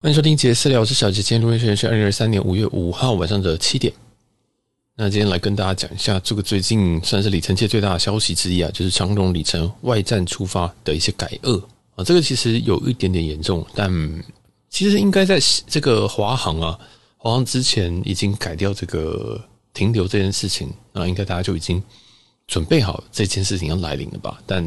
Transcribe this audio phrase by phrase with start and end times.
[0.00, 1.20] 欢迎收听杰私聊，我是小杰。
[1.20, 3.92] 今天录音时间是二零二三年五月五号晚上的七点。
[4.94, 11.60] 那今天来跟大家讲一下这个最近算是里程界最大的消息之一啊，就是长荣里程外站出发的一些改恶
[11.96, 12.04] 啊。
[12.04, 13.90] 这个其实有一点点严重，但
[14.70, 16.78] 其实应该在这个华航啊，
[17.16, 19.44] 华航之前已经改掉这个
[19.74, 21.82] 停留这件事情，那应该大家就已经
[22.46, 24.38] 准备好这件事情要来临了吧？
[24.46, 24.64] 但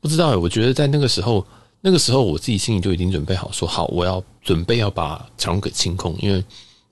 [0.00, 1.44] 不知道，我觉得在那个时候。
[1.80, 6.42] 那个时候我自己心里就已经准备好，说好我要准备要把长荣给清空，因为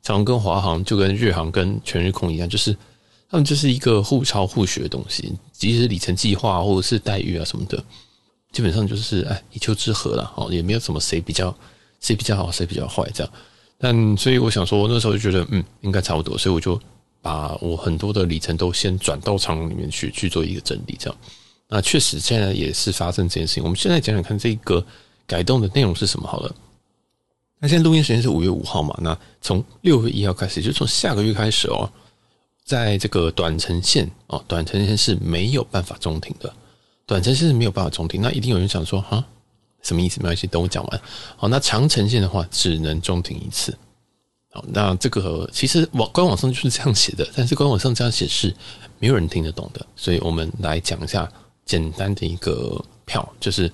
[0.02, 2.76] 长荣跟华航就跟日航跟全日空一样，就是
[3.28, 7.82] 他们就是一个互抄互学的东西，即使里程计划或者是待遇啊什么的，
[8.52, 11.52] 基本上就是哎一丘之貉了哦，也没有什么谁比较
[12.00, 13.32] 谁比较好谁比较坏这样。
[13.78, 16.80] 但所以我想说，我那时候就觉得嗯应该差不多，所以我就
[17.20, 21.18] 把我很多的里程都先转到长荣里面去去做一个整理这样。
[21.68, 23.62] 那确实，现在也是发生这件事情。
[23.62, 24.84] 我们现在讲讲看，这个
[25.26, 26.54] 改动的内容是什么好了。
[27.58, 28.96] 那现在录音时间是五月五号嘛？
[29.02, 31.90] 那从六月一号开始，就从下个月开始哦，
[32.64, 36.54] 在这个短程线哦，短程线是没有办法中停的。
[37.04, 38.22] 短程线是没有办法中停。
[38.22, 39.24] 那一定有人想说，哈，
[39.82, 40.20] 什么意思？
[40.20, 41.00] 没关系，等我讲完。
[41.36, 43.76] 好，那长程线的话，只能中停一次。
[44.50, 48.54] 好，那这个其实网官网上就是这样写的，但是官网上这样写是
[49.00, 49.84] 没有人听得懂的。
[49.96, 51.28] 所以我们来讲一下。
[51.66, 53.70] 简单的一个票，就是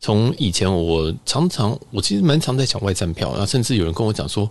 [0.00, 4.48] 从以前我常常，我其实蛮常在讲外站票，然后甚至有人跟我讲说，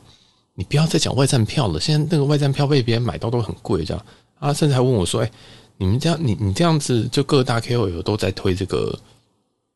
[0.53, 4.05] 你不要再讲外站票了，现在那个外站票被别人买到都很贵，这样
[4.37, 5.31] 啊，甚至还问我说，哎，
[5.77, 8.99] 你们这样，你你这样子，就各大 KOL 都在推这个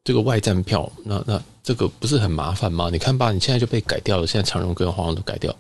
[0.03, 2.89] 这个外站票，那那这个不是很麻烦吗？
[2.91, 5.55] 你看吧，你现在就被改掉了，现在长荣跟华航都改掉，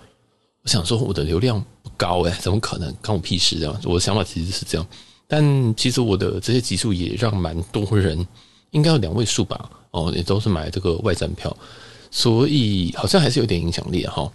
[0.63, 2.93] 我想说我的流量不高哎，怎么可能？
[3.01, 4.85] 关我屁事这样，我的想法其实是这样。
[5.27, 8.25] 但其实我的这些集数也让蛮多人，
[8.71, 11.55] 应该有两位数吧，哦，也都是买这个外站票，
[12.11, 14.31] 所以好像还是有点影响力哈。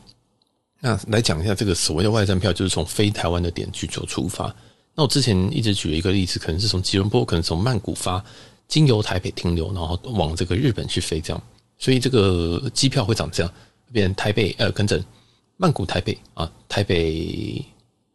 [0.81, 4.55] 那来讲一下这个所谓的外站票，就是从非台湾的点去做出发。
[4.95, 8.25] 那我之前一直举了一个例子，可能是从吉隆坡，可能从曼谷发，
[8.67, 11.43] 经由台北停留，然后往这个日本去飞这样。
[11.79, 13.53] 所以这个机票会长这样，
[13.93, 15.03] 变成台北呃，跟着
[15.57, 17.65] 曼谷台北啊，台北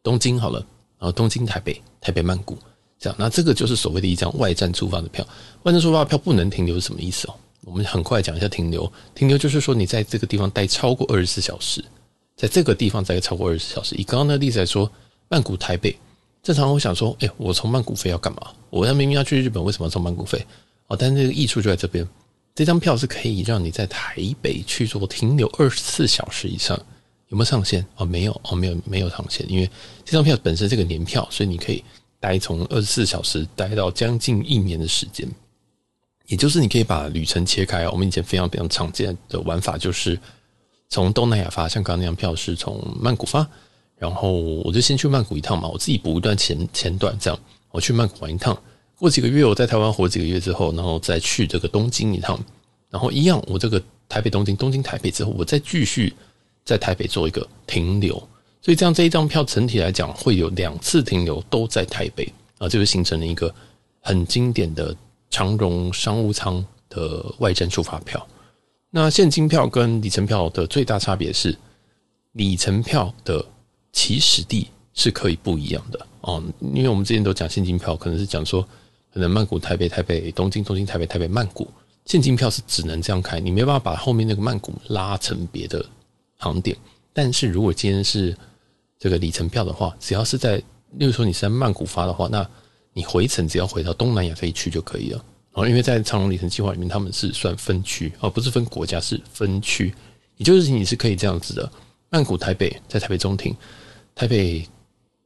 [0.03, 0.59] 东京好了，
[1.00, 1.81] 然后东京台北。
[2.06, 2.56] 台北曼谷，
[3.00, 5.26] 这样，那这个就是所谓的一张外站出发的票。
[5.64, 7.34] 外站出发的票不能停留是什么意思哦？
[7.64, 8.92] 我们很快讲一下停留。
[9.16, 11.84] 停留就是说你在这个地方待超过二十四小时，
[12.36, 13.96] 在这个地方待超过二十四小时。
[13.96, 14.88] 以刚刚那个例子来说，
[15.30, 15.98] 曼谷台北，
[16.44, 18.52] 正常我想说，哎，我从曼谷飞要干嘛？
[18.70, 20.38] 我要明明要去日本，为什么要从曼谷飞？
[20.86, 22.08] 哦，但是这个益处就在这边，
[22.54, 26.80] 这张票是可以让你在台北去做停留二十四小时以上。
[27.35, 27.85] 有没有上限？
[27.97, 29.69] 哦，没有，哦，没有，没有上限，因为
[30.06, 31.84] 这张票本身是个年票，所以你可以
[32.18, 35.28] 待从二十四小时待到将近一年的时间。
[36.28, 37.90] 也就是你可以把旅程切开。
[37.90, 40.18] 我们以前非常非常常见的玩法就是
[40.88, 43.45] 从东南亚发，像刚刚那张票是从曼谷发，
[43.97, 47.38] 然后我就先去曼谷一趟嘛，我自己补一段前前段，这样
[47.69, 48.57] 我去曼谷玩一趟，
[48.97, 52.40] 过几个月我在台湾活几个月之后，然后再去这个东京一趟，
[52.90, 56.13] 然后一样我这个台北东京东京台北之后，我再继续。
[56.66, 58.16] 在台北做一个停留，
[58.59, 62.26] 所以这样这一张票整体来讲会有两次停留都在台北
[62.58, 63.53] 啊，这就形成了一个
[64.02, 64.94] 很经典的
[65.30, 68.28] 长荣商务舱的外站出发票。
[68.90, 71.56] 那现金票跟里程票的最大差别是，
[72.31, 73.46] 里程票的
[73.92, 76.42] 起始地是可以不一样的哦，
[76.74, 78.68] 因为我们之前都讲现金票，可能是讲说
[79.14, 81.68] 可能曼谷、台北、台北、东京、东京、台北、台北、曼谷，
[82.06, 85.86] 现金票是只能这样开，你没办法把后面那个曼谷拉成别的。
[86.45, 86.78] 航点，
[87.11, 88.38] 但是如果今天是
[89.00, 90.57] 这个里程票的话，只要是在，
[90.91, 92.47] 例如说你是在曼谷发的话，那
[92.94, 95.25] 你回程只要回到东南亚这一区就可以了。
[95.53, 99.91] 哦，因为在长荣里程计划里面，他们是算分区，而不是分国家，是分区。
[100.38, 101.72] 也就是你是可以这样子的：
[102.09, 103.53] 曼谷、台北，在台北中庭；
[104.13, 104.67] 台北、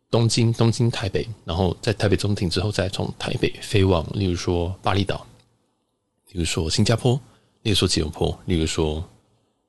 [0.10, 5.26] 东京、东京、台北，然后在台北中庭之后，再从台北飞往，例如说巴厘岛，
[6.32, 7.20] 例如说新加坡，
[7.64, 9.04] 例如说吉隆坡，例如说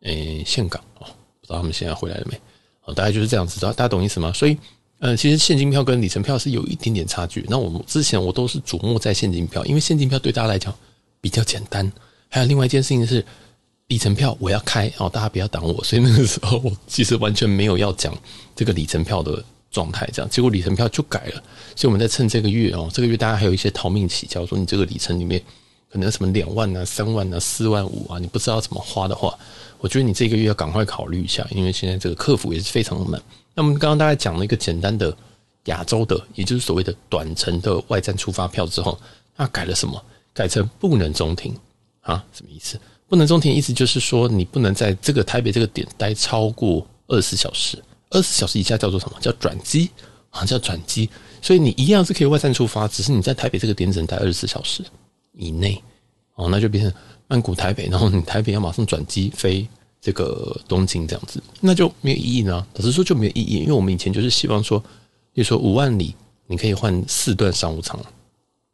[0.03, 1.07] 诶香港哦。
[1.57, 2.41] 他们现在回来了没？
[2.85, 4.33] 哦，大概就是这样子，大家懂意思吗？
[4.33, 4.57] 所以，
[4.99, 7.45] 呃，其实现金票跟里程票是有一点点差距。
[7.49, 10.75] 那我们之前我都是瞩目在现金票，因为现金票对大家来讲
[11.21, 11.91] 比较简单。
[12.29, 13.25] 还有另外一件事情是，
[13.89, 15.85] 里程票我要开哦，大家不要挡我。
[15.85, 18.17] 所以那个时候我其实完全没有要讲
[18.55, 21.43] 这个里程票的状态，这样结果里程票就改了。
[21.77, 25.43] 所以我们在趁这个月哦，这个月大家还有一些逃命期，假如说你这个里程里面
[25.93, 29.37] 可能什么两万啊、三万啊、四万五啊，你不知道怎么花的话。
[29.79, 33.21] 我觉得你这个月要赶快考虑一下，因为现在这个客服也是非常的满。
[33.55, 35.17] 那我们刚刚大概讲了一个简单的
[35.65, 38.99] 亚洲的，也就是所谓的短程的外站出发票之后，
[39.37, 40.01] 那改了什么？
[40.33, 41.57] 改成不能中停
[42.03, 42.23] 啊？
[42.33, 42.79] 什么意思？
[43.09, 49.17] 不能中停意思就是说，你不能在这个台北这个点待超过二十小时，二十小时以下叫做什么？
[49.21, 49.91] 叫转机
[50.29, 51.11] 啊，叫转机。
[51.43, 54.85] 所以你一样是可以外站出发，只是你在台北这个点只能待二十四小时
[55.41, 55.83] 以内
[56.37, 56.93] 哦，那就变成
[57.27, 59.67] 曼谷台北，然后你台北要马上转机飞
[60.01, 62.67] 这个东京这样子，那就没有意义呢。
[62.75, 64.79] 老实说就没有意义，因为我们以前就是希望说，
[65.33, 66.15] 比如说五万里
[66.47, 67.99] 你可以换四段商务舱，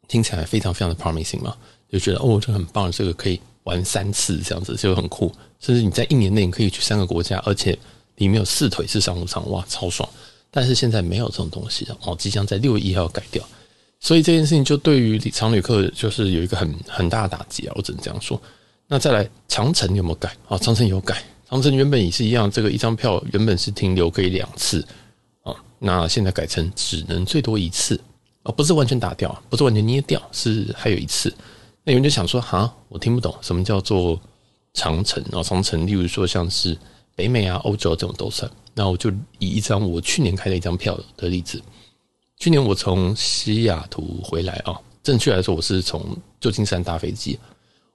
[0.07, 1.55] 听起来非常非常的 promising 嘛，
[1.91, 3.39] 就觉得哦这很棒，这个可以。
[3.67, 5.29] 玩三次这样子就很酷，
[5.59, 7.77] 甚至你在一年内你可以去三个国家，而且
[8.15, 10.07] 里面有四腿是商务舱，哇，超爽！
[10.49, 13.43] 但是现在没有这种东西了哦，即将在六月一号改掉，
[13.99, 18.39] 所以这件事情就对于常旅客就是有一个很很大的打击啊，我只能这样说。
[18.87, 20.57] 那再来长城有没有改啊？
[20.57, 24.85] 长城有改，长城原本也是一样，这个一张票原本是停留可以两次
[25.43, 27.99] 啊，那现在改成只能最多一次
[28.43, 31.33] 哦，不是完全打掉，不是完全捏掉，是还有一次。
[31.83, 34.19] 那有人就想说，哈，我听不懂什么叫做
[34.73, 35.43] 长城啊？
[35.43, 36.77] 长城，例如说像是
[37.15, 38.49] 北美啊、欧洲这种都算。
[38.73, 39.09] 那我就
[39.39, 41.61] 以一张我去年开的一张票的例子，
[42.37, 47.37] 去年我从西雅图回来啊，正确来说我是从旧金山搭飞机，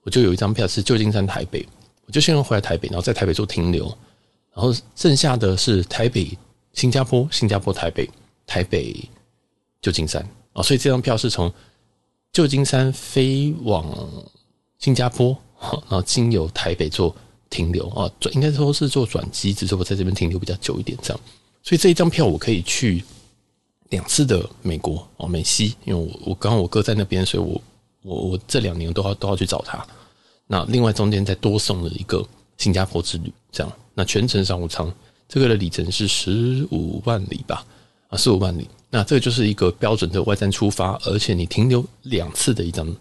[0.03, 1.67] 我就有一张票是旧金山台北，
[2.05, 3.85] 我就先回来台北，然后在台北做停留，
[4.53, 6.37] 然后剩下的是台北
[6.73, 8.09] 新加坡、新加坡台北、
[8.45, 8.95] 台北
[9.81, 10.21] 旧金山
[10.53, 11.51] 啊，所以这张票是从。
[12.35, 13.95] 旧金山飞往
[14.79, 17.15] 新加坡，然后经由台北做
[17.47, 21.19] 停留啊，转应该说是做转机，只是我在这边停留比较久一点，这样。
[21.61, 23.03] 所以这一张票我可以去
[23.93, 27.61] 两次的美国哦，美西，因为我我刚刚我哥在那边，所以我
[28.01, 29.85] 我我这两年都要都要去找他。
[30.47, 32.25] 那另外中间再多送了一个
[32.57, 33.71] 新加坡之旅，这样。
[33.93, 34.91] 那全程商务舱，
[35.29, 37.63] 这个的里程是十五万里吧？
[38.09, 38.67] 啊，十五万里。
[38.89, 42.95] 那这个就是一个标准的外站出发，而且你停留两次的一张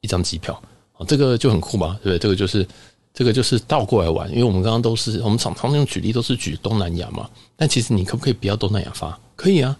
[0.00, 0.54] 一张机票
[0.92, 2.18] 啊，这个就很酷嘛，对不对？
[2.20, 2.64] 这个就是
[3.12, 9.18] 这个就是倒过来玩，因为我们刚刚都是我们常常用举例都是举东南亚嘛，但其实你可不可以不要东南亚发？
[9.34, 9.76] 可以啊，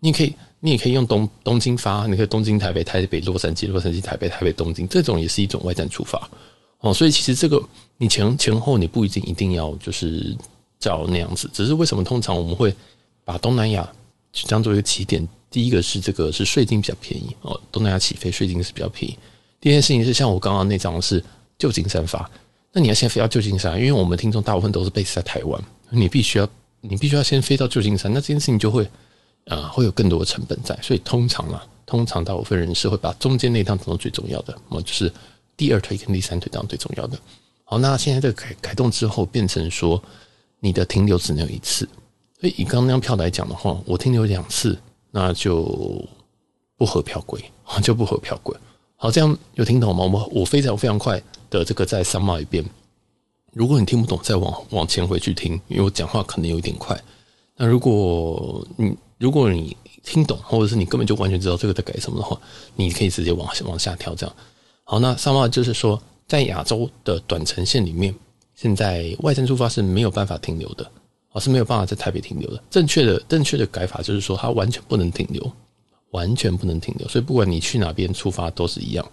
[0.00, 6.28] 你可以你也可以用东东京发，你可以东京台北台北洛杉矶洛杉矶台北台北东京，这种也是一种外站出发
[6.80, 6.92] 哦。
[6.92, 7.62] 所以其实这个
[7.96, 10.36] 你前前后你不一定一定要就是
[10.78, 12.74] 照那样子，只是为什么通常我们会
[13.24, 13.88] 把东南亚。
[14.30, 19.18] 就当做一个起点，第一个是这个是税金比较便宜哦，东南亚起飞税金是比较便宜。
[19.58, 21.24] 第二件事情是像我刚刚那张是
[21.58, 22.30] 旧金山发，
[22.70, 26.46] 那你要先飞到旧金山，因为我们听众大部分都是 base 在台湾，你必须要
[26.82, 28.86] 你必须要先飞到旧金山，那这件事情就会、
[29.48, 35.12] 呃、会有更多的成本在，所以通常啊，通常大部分人是会把中间那趟当做最重要的，哦，就是
[35.56, 37.18] 第二腿跟第三腿当最重要的。
[37.64, 40.02] 好，那现在这个开开动之后，变成说
[40.60, 41.88] 你的停留只能有一次。
[42.40, 44.78] 所以以刚刚那张票来讲的话，我停留两次，
[45.10, 46.06] 那就
[46.76, 47.42] 不合票规，
[47.82, 48.56] 就不合票规。
[48.96, 50.04] 好，这样有听懂吗？
[50.04, 52.64] 我我非常非常快的这个再 sum 一遍。
[53.52, 56.98] 如果你听不懂，再往往前回去听，因为我讲话可能有点快。
[57.56, 62.40] 那如果你如果你听懂，或者是你根本就完全知道这个在改什么的话，
[62.76, 64.14] 你可以直接往往下跳。
[64.14, 64.36] 这样
[64.84, 68.14] 好，那 sum up 就是说，在亚洲的短程线里面，
[68.54, 70.90] 现在外站出发是没有办法停留的。
[71.40, 72.60] 是没有办法在台北停留的。
[72.68, 75.52] 正确的、正确的改法就是说，它完全不能停留，
[76.10, 77.06] 完全不能停留。
[77.06, 79.08] 所以不管你去哪边出发都是一样。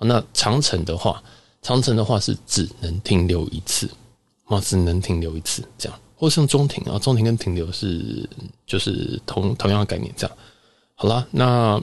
[0.00, 1.22] 那长城的话，
[1.62, 3.88] 长城的话是只能停留一次，
[4.46, 5.96] 啊，只能停留一次这样。
[6.18, 8.28] 或像中停啊，中停跟停留是
[8.66, 10.36] 就是同同样的概念这样。
[10.94, 11.80] 好啦，那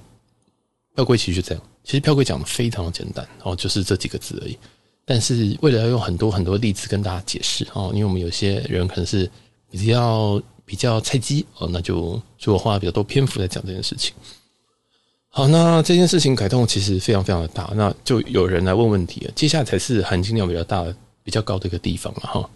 [0.94, 1.63] 票规其实就这样。
[1.84, 4.58] 其实票规讲的非常的简单哦，就是这几个字而已。
[5.06, 9.32] 但是为了要用很多很多例子跟大家解释哦，因为我们有些人可能是。
[9.72, 14.13] 比较比较菜鸡哦，那就就我花比较多篇幅在讲这件事情。
[15.27, 19.32] 好，那这件事情改动其实非常非常的大，那就有人来问问题了。
[19.36, 20.86] 接下来才是含金量比较大、
[21.24, 22.50] 比较高的一个地方了哈。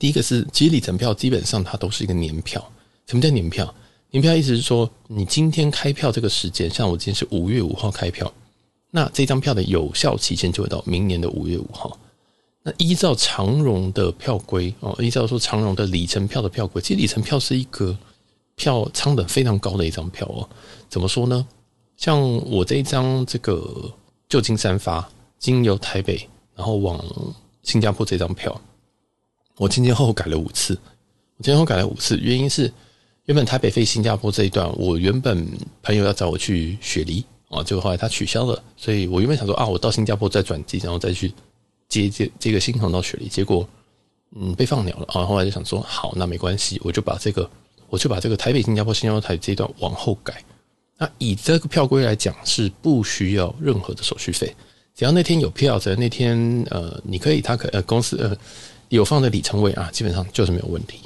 [0.00, 2.60] 第一个是，其实里程票基本上它都是一个年票。
[3.06, 3.72] 什么叫年票？
[4.10, 8.32] 年票意思是说，你今天开票这个时间，像我今天是五月五号开票，
[8.90, 11.98] 那这张票的有效期限就会到明年的五月五号。
[12.62, 17.94] 那依照长荣的票规哦，依照说长荣的里程票的票规，其实里程票是一个
[18.54, 20.48] 票仓等非常高的一张票哦。
[20.88, 21.46] 怎么说呢？
[21.98, 22.18] 像
[22.50, 23.92] 我这一张这个
[24.30, 25.06] 旧金山发
[25.38, 26.26] 经由台北，
[26.56, 26.98] 然后往
[27.62, 28.58] 新加坡这张票，
[29.60, 30.72] 我前前后后改了五次。
[31.36, 32.72] 我前前后后改了五次，原因是
[33.26, 35.46] 原本台北飞新加坡这一段，我原本
[35.82, 41.32] 朋友要找我去雪梨啊，结果后来他取消了，所以我原本想说啊，我到新加坡再转机，然后再去。
[41.90, 43.68] 接接这个新航到雪梨，结果
[44.36, 45.26] 嗯被放鸟了啊！
[45.26, 47.50] 后来就想说，好，那没关系，我就把这个，
[47.88, 50.40] 我就把这个台北、新加坡、新加坡台这一段往后改。
[50.96, 54.54] 那以这个票规来讲，是不需要任何的手续费，
[54.94, 58.36] 只要那天有票，只要那天呃，你可以，他可呃公司呃
[58.96, 61.00] 有放在里程位啊，基本上就是没有问题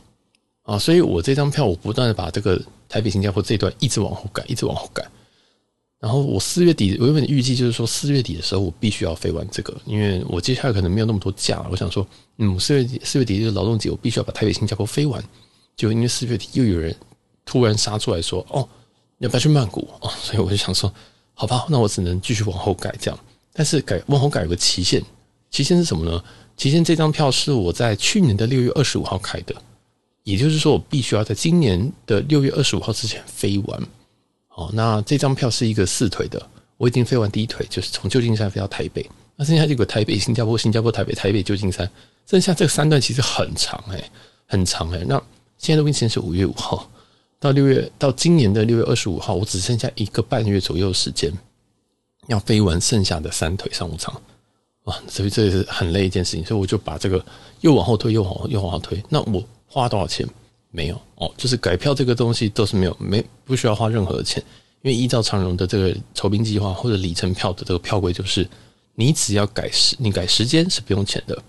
[0.63, 0.79] 啊。
[0.79, 5.07] 所以我这张票，我不断的把这个台北新加坡这段一直往后改，一直往后改。
[6.01, 11.67] 然后我四月底，我原本预计就是说四月底的时候，我必须要飞完这个，因为我接下来可能没有那么多假。
[11.71, 15.23] 我想说，嗯，四月底四月底这个劳动节，我必须要把台北新加坡飞完。
[15.77, 16.95] 就因为四月底又有人
[17.45, 18.69] 突然杀出来说，哦，
[19.19, 19.89] 要不要去曼谷？
[20.01, 20.93] 哦，所以我就想说，
[21.33, 23.19] 好吧，那我只能继续往后改这样。
[23.53, 25.03] 但是改往后改有个期限，
[25.51, 26.23] 期限是什么呢？
[26.57, 29.55] 其实这张票是我在去年的六月二十五号开的，
[30.23, 33.83] 也就是说我必须要在今年的六月二十五号之前飞完。
[34.51, 36.41] 哦，那这张票是一个四腿的，
[36.77, 39.05] 我已经飞完第一腿，就是从旧金山飞到台北。
[39.37, 41.91] 那剩下这个台北、新加坡、新加坡、台北、台北、旧金山，
[42.31, 44.11] 剩下这三段其实很长哎、
[44.47, 45.21] 很长哎、那
[45.59, 46.89] 现在的目前是五月五号
[47.41, 51.33] 到六月，到今年的六月二十五号，我只剩下一个半月左右时间。
[52.29, 54.15] 要飞完剩下的三腿商务舱，
[54.85, 57.25] 哇，所以这也是很累一件事情，所以我就把这个
[57.61, 59.03] 又往后推，又往又往后推。
[59.09, 60.27] 那我花多少钱？
[60.71, 64.43] 没有哦，就是改票这个东西都是没有，没不需要花任何的钱，
[64.83, 68.47] 因为依照长荣的这个酬宾计划或者里程票的这个票规，就是
[68.95, 71.41] 你只要改时，你改时间是不用钱的，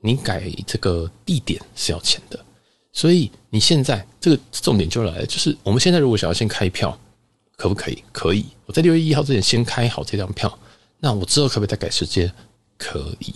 [0.00, 2.38] 你改这个地点是要钱的。
[2.92, 6.98] 所以你现在这个重点就来了，就是我们现在如果想要先开票。
[7.54, 8.02] 可不可以？
[8.10, 8.46] 可以。
[8.66, 10.58] 我在六月一号之前先开好这张票，
[10.98, 12.32] 那我之后可不可以再改时间？
[12.82, 13.32] 可以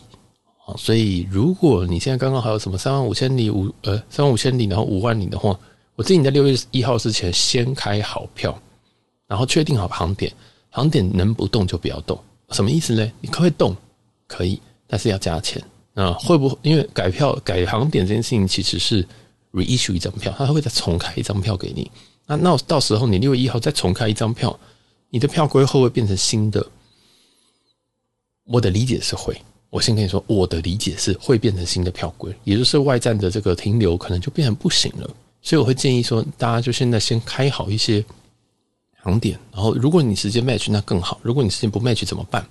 [0.67, 0.75] 啊。
[0.77, 5.57] 所以如果你现在刚刚还有什么三万五千里五呃三万五千里，然后五万里的话，
[5.95, 8.61] 我建议你在六月一号之前先开好票，
[9.29, 10.33] 然后确定好航点，
[10.71, 12.19] 航点能不动就不要动。
[12.51, 13.13] 什么意思呢？
[13.21, 13.77] 你可不可以动？
[14.27, 15.63] 可以，但是要加钱。
[15.95, 19.07] 那会不会因为改票改航点这件事情其实是
[19.53, 21.91] reissue 一张票，他会再重开一张票给你。
[22.27, 24.59] 那那到时候你六月一号再重开一张票，
[25.11, 26.65] 你的票规会不会变成新的？
[28.47, 29.37] 我的理解是会。
[29.69, 35.11] 我先跟你说，我的理解是会变成新的票规，也就是外站的这个停留可能就变成不行了。
[35.43, 38.03] 所以我会建议说，大家就现在先开好一些
[39.03, 42.47] 航点，然后如果你时间 match 那更好，如果你时间不 match 怎么办？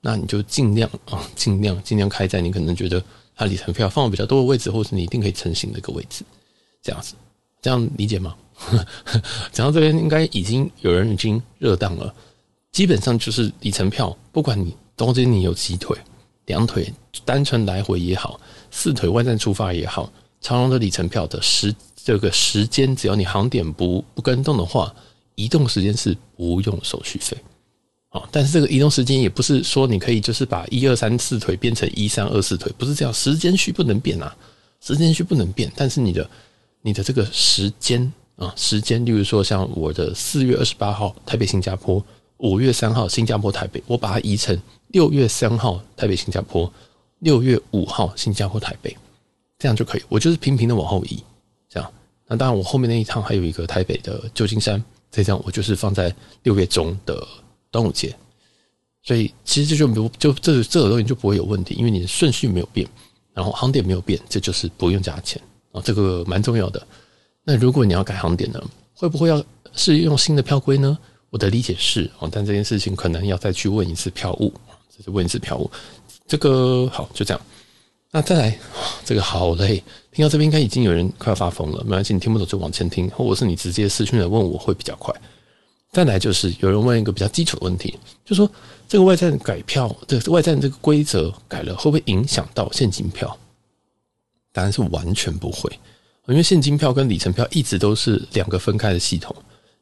[0.00, 3.02] 那你就尽量啊，尽量尽量开在你可能觉得
[3.34, 6.24] 它里程票放的比较多的位置，或者是你一定可以成型的一个位置，
[6.82, 7.14] 这样子，
[7.62, 8.36] 这样理解吗？
[9.50, 12.12] 讲到这边，应该已经有人已经热档了。
[12.76, 15.96] 基本上就是里程票，不管你中间你有几腿、
[16.44, 16.92] 两腿，
[17.24, 18.38] 单纯来回也好，
[18.70, 24.94] 四腿外站出发也好，长荣的里程票的时这个时间，只要你航点不不跟动的话，
[25.36, 27.34] 移动时间是不用手续费。
[28.10, 34.36] 哦，但是这个移动时间也不是说你可以就是把一二三四腿变成一三二四腿，不是这样，时间序不能变啊，
[34.82, 36.28] 时间序不能变，但是你的
[36.82, 38.12] 你的这个时间。
[38.36, 42.04] 啊，时间，例如说像我的四月二十八号台北新加坡，
[42.38, 46.70] 五月三号新加坡台北，我把它移成六月三号台北新加坡，
[47.20, 48.96] 六月五号新加坡台北，
[49.58, 50.02] 这样就可以。
[50.08, 51.22] 我就是平平的往后移，
[51.68, 51.92] 这样。
[52.26, 57.26] 那当然，我后面那一趟还有一个台北的旧金山，这样我就是放在六月中的
[57.70, 58.14] 端午节。
[59.02, 62.86] 所以其实这就不就这这个东西就不会有问题，因为你的顺序没有变，
[63.32, 65.40] 然后航点没有变，这就是不用加钱
[65.70, 66.84] 啊，这个蛮重要的。
[67.44, 68.60] 那如果你要改航点呢，
[68.94, 70.98] 会不会要是用新的票规呢？
[71.30, 74.52] 我的理解是哦，但这件事情可能要再去问一次票务，
[74.96, 75.70] 这是问一次票务。
[76.26, 77.40] 这个好，就这样。
[78.10, 78.58] 那再来，
[79.04, 81.82] 这个好累，听到这边应该已经有人快要发疯了。
[81.84, 85.14] 没关系，你听不懂就往前听，或者是你直接私讯来问我会比较快。
[85.92, 88.50] 再来就是有人问一个比较基础的问题，就说
[88.88, 93.36] 这个外站改票，这个外站这个规则改了，会不会影响到现金票？
[94.52, 95.70] 答案是完全不会。
[96.28, 99.34] 因为现金票跟里程票一直都是两个分开的系统，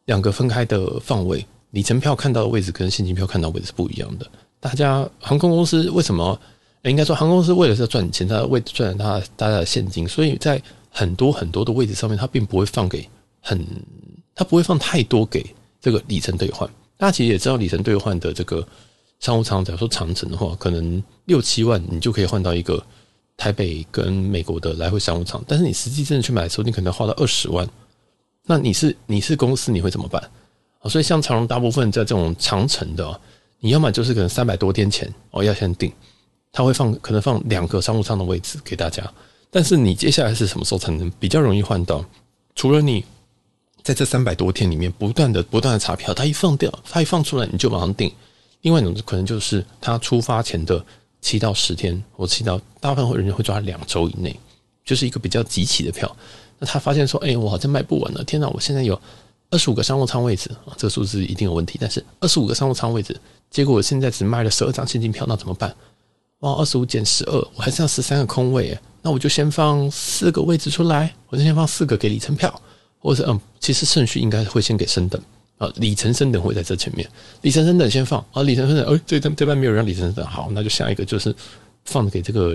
[0.06, 1.44] 两个分开的放位。
[1.70, 4.26] 里程票看到的位置跟现金票看到位置是不一样的。
[4.60, 6.38] 大家航空公司为什么？
[6.84, 13.08] 应该说航空公司为了是要赚钱，它的位置赚它大家的现金，所以在很多很多的位置上面，它并不会放给
[13.40, 13.66] 很，
[14.34, 15.44] 它不会放太多给
[15.80, 16.68] 这个里程兑换。
[16.96, 18.64] 大家其实也知道，里程兑换的这个
[19.18, 22.84] 商务舱，假如说长程的话，可能六七万你就可以换到一个。
[23.36, 27.68] 台北跟美国的来回商务舱，但是你实际真的去买的时候，你可能要花到二十万。
[28.46, 30.22] 那你是你是公司，你会怎么办？
[30.84, 33.20] 所以像长荣大部分在这种长程的，
[33.60, 35.92] 你要么就是可能三百多天前哦要先订，
[36.52, 39.02] 他会放可能放两个商务舱的位置给大家。
[39.50, 42.04] 但是你接下来是什么时候才能比较容易换到？
[42.54, 43.04] 除了你
[43.82, 48.12] 在这三百多天里面不断的不断的查票，他一放掉，他一放出来你就马上订。
[48.62, 50.84] 另外一种可能就是他出发前的。
[51.20, 54.38] 七到十天，我七到大部分人会抓两周以内，
[54.84, 56.14] 就是一个比较急起的票。
[56.58, 58.22] 那他发现说：“哎、我好像卖不完了！
[58.24, 59.00] 天哪，我现在有
[59.50, 61.78] 二十五个商务舱位置啊，这个数字一定有问题。
[61.80, 63.18] 但是二十五个商务舱位置，
[63.50, 65.74] 结果我现在只卖了十二张现金票，那怎么办？
[66.40, 72.60] 哇，二十五减十二，我还剩下十三个空位，那我就先放四个位置出来，我就先放四个给里程票，
[72.98, 75.20] 或者嗯，其实顺序应该会先给升等
[75.56, 77.08] 啊，里程升等会在这前面，
[77.42, 81.34] 里程升等先放啊，里程升等，哎，这这这班没有让里程升等，好，那就下一个就是
[81.84, 82.54] 放给这个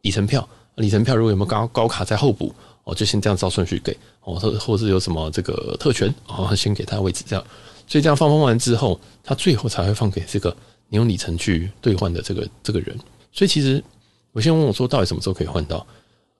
[0.00, 2.54] 里程票，里程票如果有没有高高卡在候补，
[2.86, 7.44] 哦，就先这样照顺序给，哦，或或是有什么这个特权，哦，先给他位置这样，
[7.88, 10.56] 所以这样放放完之后，他最后才会放给这个
[10.88, 12.96] 你用里程去兑换的这个这个人。
[13.32, 13.82] 所以其实，
[14.30, 15.84] 我先问我说，到底什么时候可以换到？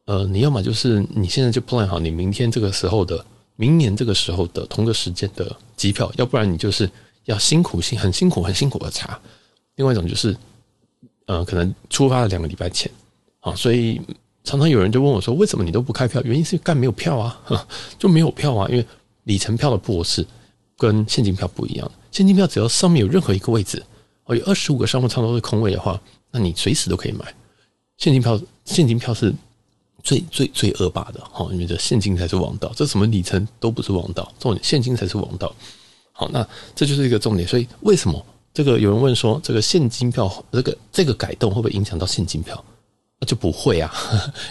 [0.04, 3.26] 呃，你要么就是你现在就 plan 好你明天这个时候的、
[3.56, 6.88] 明年这个时候的同个时间的机票，要不然你就是
[7.24, 9.20] 要辛苦辛很辛苦很辛苦的查。
[9.74, 10.36] 另外一种就是，
[11.26, 12.88] 呃，可能出发了两个礼拜前
[13.40, 14.00] 啊，所以
[14.46, 16.22] 常常有人就问我说，为什么你都不开票？
[16.22, 17.66] 原因是干没有票啊，
[17.98, 18.86] 就没有票啊，因为
[19.24, 20.24] 里程票的布是
[20.78, 23.82] 跟现金票不一样，现金票只要上面有任何一个位置，
[24.24, 26.00] 哦，有二十五个商务舱都是空位的话。
[26.30, 27.34] 那你随时都可以买
[27.96, 29.34] 现金票，现金票是
[30.02, 35.52] 最最最恶霸的哈，因为这现金才是王道，这什么里程都不是王道，重点现金才是王道。
[36.12, 37.48] 好，那这就是一个重点。
[37.48, 38.24] 所以为什么
[38.54, 42.62] 这个有人问说，这个现金票这个这个改动会不会影响到现金票？
[43.24, 43.92] 就不会啊，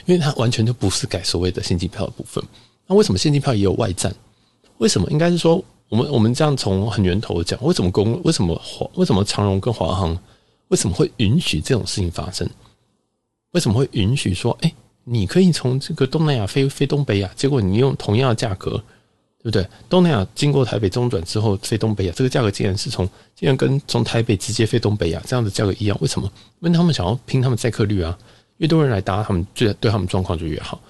[0.06, 2.44] 因为它完全就不是改所谓的现金票的部分。
[2.88, 4.14] 那为什么现金票也有外站？
[4.78, 5.10] 为什么？
[5.12, 10.18] 应该是说我们我们这样从很源头讲，为什么公为什么华为什么长荣跟华航？
[10.70, 12.50] 为什么会允许这种事情发生？
[13.52, 18.72] 为什么会允许说，哎，你可以从这个东南亚飞飞东北亚，结果你用同样的价格，
[19.38, 19.66] 对不对？
[19.88, 25.96] 东南亚经过台北中转之后飞东北亚，这个价格竟然是从竟然跟从台北直接飞东北亚这样的价格一样？
[26.02, 26.30] 为什么？
[26.62, 28.18] 因为他们想要拼他们载客率啊，
[28.58, 30.82] 越多人来搭，他们对对他们状况就越好。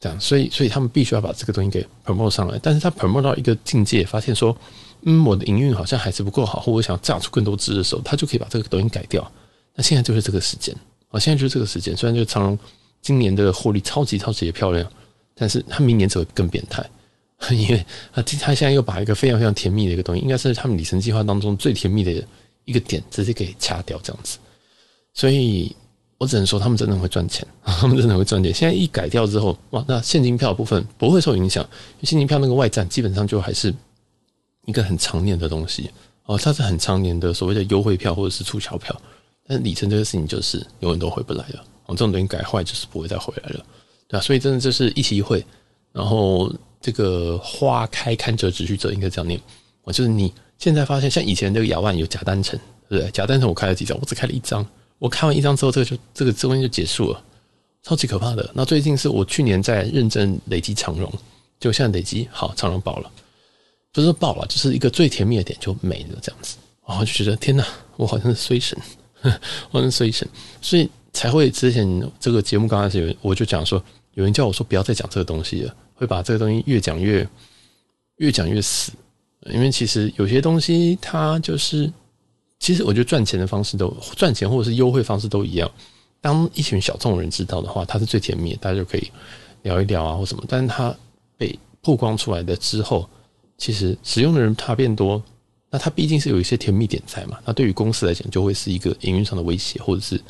[0.00, 2.58] 这样，所以所以他们必须要把这个东西给 promote 上来。
[2.62, 4.56] 但是他 promote 到一个境界，发现说。
[5.04, 9.32] 嗯，我的营运好像还是不够好，或我想榨出更多汁的时候，他就可以把这个东西改掉。
[9.74, 10.72] 那现在就是这个时间
[11.08, 11.96] 啊，现在就是这个时间。
[11.96, 12.56] 虽然就长荣
[13.00, 14.88] 今年的获利超级超级的漂亮，
[15.34, 16.88] 但是他明年只会更变态，
[17.50, 22.24] 因为他他现在又把一个非常非常甜蜜的一个东西，应该是他们里程计划当中最甜蜜的
[22.64, 24.38] 一个点，直接给掐掉这样子。
[25.14, 25.74] 所以
[26.22, 28.54] 我只能说，他们真的会赚钱， 他们真的会赚钱。
[28.54, 31.68] 现在一改掉之后，哇，那现金票部分不会受影响，
[32.02, 33.74] 现金票那个外站基本上就还是。
[34.64, 35.90] 一个很常年的东西
[36.24, 38.96] 哦，它是很常年的所谓的优惠票或者是促销票，
[39.44, 43.66] 但是里程这个事情就是永远都回不来了哦，这种东西改坏就是不会再回来了，
[44.06, 44.20] 对吧？
[44.20, 45.44] 所以真的就是一期一会，
[45.90, 46.48] 然后
[46.80, 49.40] 这个花开堪折直须折，应该这样念
[49.82, 52.56] 哦，就是你现在发现像以前这个亚万有假单程，
[52.88, 53.10] 对不对？
[53.10, 54.64] 假单程我开了几张，我只开了一张，
[55.02, 57.20] 我看完一张之后，这个就这个东西就结束了，
[57.82, 58.48] 超级可怕的。
[58.54, 61.12] 那最近是我去年在认真累积长荣，
[61.58, 63.10] 就现在累积好长荣爆了。
[63.90, 68.78] 不是爆了，就是一个最甜蜜的点就没了，这样子，然后就觉得天哪，我好像是衰神，
[69.72, 70.28] 我好像是衰神，
[70.60, 73.82] 所以才会之前这个节目刚开始，我就讲说，
[74.14, 77.28] 有人叫我说不要再讲这个东西了，会把这个东西越讲越
[78.18, 78.92] 越讲越死，
[79.52, 81.92] 因为其实有些东西它就是，
[82.62, 85.68] 其实我觉得赚钱的方式都赚钱或者是优惠方式都一样，
[86.20, 89.10] 当一群小众人知道的话，它是最甜蜜的，大家就可以
[89.62, 90.94] 聊一聊啊或什么，但是它
[91.36, 93.08] 被曝光出来的之后。
[93.58, 95.22] 其实使用的人他变多，
[95.70, 97.38] 那他毕竟是有一些甜蜜点在嘛。
[97.44, 100.20] 那对于公司来讲，就会是一个营运上的威胁，或者是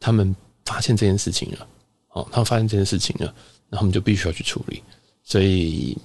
[0.00, 1.66] 他们发现这件事情了，
[2.12, 3.34] 哦，他们发现这件事情了，
[3.68, 4.82] 那他们就必须要去处理。
[5.22, 5.98] 所以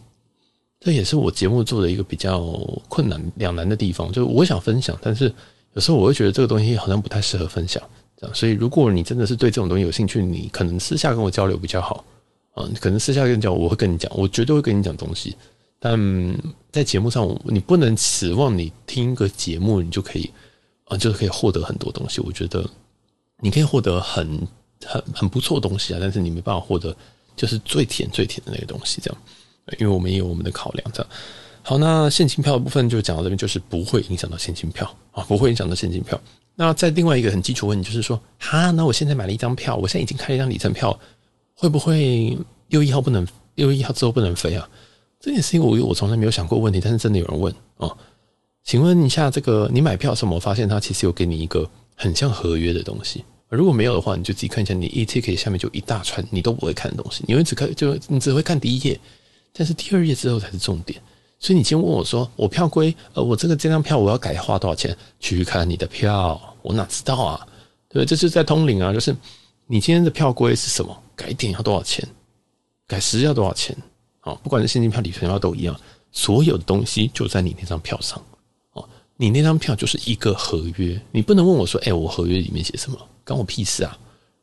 [0.81, 2.41] 这也是我节目做的一个比较
[2.89, 4.11] 困难两难的地方。
[4.11, 5.33] 就是我想分享，但是
[5.73, 7.81] 有时候我会觉得这个东西好像不太适合分享。
[8.15, 12.03] 这样，所以如果你真的是对这种东西有兴趣，你可能私下跟我交流比较好
[12.53, 12.69] 啊。
[12.79, 15.35] 可能私下跟你讲，我会跟你讲，我绝对会跟你讲东西。
[15.79, 15.99] 但
[16.71, 20.31] 在节目上，你不能指望你听一个节目，你就可以
[20.85, 22.21] 啊，就是可以获得很多东西。
[22.21, 22.65] 我觉得
[23.41, 24.47] 你可以获得很
[24.85, 26.95] 很很不错的东西啊，但是你没办法获得
[27.35, 29.01] 就是最甜最甜的那个东西。
[29.01, 29.21] 这样，
[29.79, 30.91] 因为我们也有我们的考量。
[30.93, 31.11] 这样，
[31.65, 36.19] 好，那现金票的部分就讲到这边，就是不会影响到现金票啊，不会影响到现金票。
[36.55, 40.99] 那在另外一个很基础问题就是说，哈，那我现在买了一张票，我现在已经开了一张里程票，
[41.55, 44.69] 会不会六一号不能六一号之后不能飞啊？
[45.21, 47.89] 这件事情我我从来没有想过问题，但是真的有人问啊，
[48.65, 53.23] 请问一下，这个你买票的时候，我发现他其实有给你一个很像合约的东西。
[53.47, 58.99] 如果没有的话，你就自己看一下，你 e-ticket 下面就一大串你都不会看的东西，你会只看就你只会看第一页，
[59.53, 61.01] 但是第二页之后才是重点。
[61.43, 64.95] 所以你先问我说，我票规呃，我这个这张票我要改花多少钱？
[65.19, 67.47] 去看你的票，我哪知道啊？
[67.89, 69.13] 对，这是在通灵啊，就是
[69.67, 70.97] 你今天的票规是什么？
[71.17, 72.07] 改点要多少钱？
[72.87, 73.75] 改时要多少钱？
[74.21, 75.77] 啊，不管是现金票、里程票都一样，
[76.13, 78.23] 所有的东西就在你那张票上
[78.71, 82.97] 哦，你那张票就是一个合约，你不能问我说，哎，我合约里面写什么？
[83.25, 83.99] 关我屁事啊！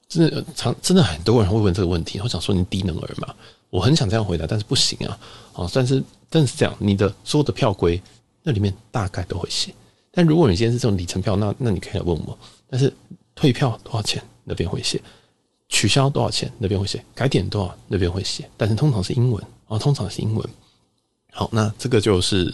[0.06, 3.34] 真的常真的很多人会问这个问题，我想说你低能儿嘛？
[3.70, 5.18] 我很想这样回答，但是不行啊！
[5.54, 8.00] 啊，但是但是这样，你的所有的票规
[8.42, 9.72] 那里面大概都会写。
[10.10, 12.36] 但如果你现在是这种里程票，那那你可以来问我。
[12.68, 12.92] 但是
[13.34, 14.22] 退票多少钱？
[14.44, 15.00] 那边会写。
[15.68, 16.52] 取消多少钱？
[16.58, 17.00] 那边会写。
[17.14, 17.76] 改点多少？
[17.86, 18.48] 那边会写。
[18.56, 20.48] 但是通常是英文啊，通常是英文。
[21.30, 22.52] 好，那这个就是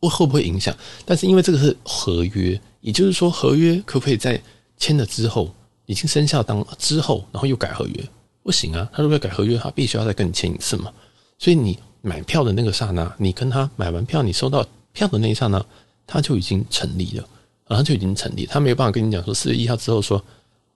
[0.00, 0.76] 会会不会影响？
[1.04, 4.42] 但是因为这个是合约，也就是说合约可不可以在
[4.76, 5.48] 签了之后
[5.86, 8.08] 已经生效当之后，然后又改合约？
[8.46, 8.88] 不行啊！
[8.92, 10.92] 他如果要改合约，他必须要再跟你签一次嘛。
[11.36, 15.60] 所以你买票的那个刹那，你跟他买完票，你收到票的那一刹那，
[16.06, 17.28] 他就已经成立了，
[17.66, 18.46] 然后就已经成立。
[18.46, 20.24] 他没有办法跟你讲说四月一号之后说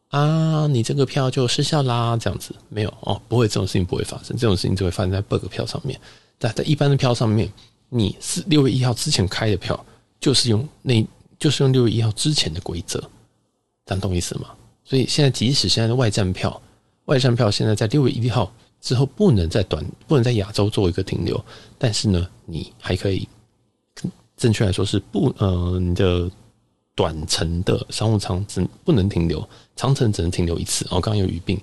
[0.08, 5.96] 啊，你这个票就失效啦，这样子没有哦，不会这种事情不会发生，这种事情就会发生在 bug 票上面。
[6.40, 7.48] 在在一般的票上面，
[7.88, 9.78] 你是六月一号之前开的票，
[10.18, 11.06] 就是用那，
[11.38, 12.98] 就是用六月一号之前的规则，
[13.86, 14.48] 这样懂意思吗？
[14.84, 16.60] 所以现在即使现在的外站票。
[17.10, 21.44] 外站票现在在六月一号之后不能在短不能在亚洲做一个停留，
[21.76, 23.28] 但是呢，你还可以，
[24.36, 26.30] 正确来说是不呃，你的
[26.94, 30.86] 短程的商务舱只不能停留，长程只能停留一次。
[30.90, 31.60] 我刚刚有语病，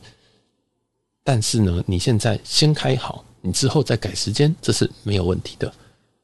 [1.23, 5.73] 但是呢，你现在先开好，你之后再改时间，这是没有问题的。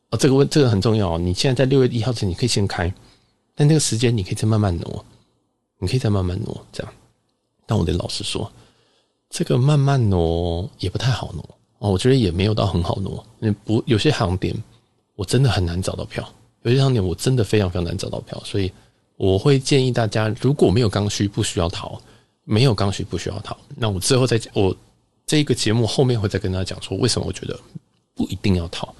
[0.09, 1.17] 哦，这个问这个很重要。
[1.17, 2.93] 你现在在六月一号前你可以先开，
[3.55, 5.05] 但那个时间你可以再慢慢挪，
[5.79, 6.93] 你可以再慢慢挪，这样。
[7.65, 8.51] 但我得老实说。
[9.33, 11.43] 这个慢慢挪也不太好挪
[11.79, 13.25] 哦，我觉得也没有到很好挪。
[13.39, 14.55] 你不有些航点
[15.15, 16.23] 我真的很难找到票，
[16.61, 18.71] 有些航点我真的非常非常难找到票，所以
[19.17, 21.99] 我会建议大家，如果没有刚需不需要逃，
[22.43, 23.57] 没有刚需不需要逃。
[23.75, 24.75] 那我之后再讲，我
[25.25, 27.59] 这一个节目后面会再跟大家讲说为什么我觉得
[28.13, 28.93] 不一定要逃。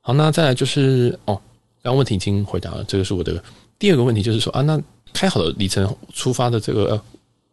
[0.00, 1.34] 好，那再来就是哦，
[1.80, 3.40] 刚刚问题已经回答了，这个是我的
[3.78, 7.02] 第二个问题，就是说啊，那开好的里程出发的这个呃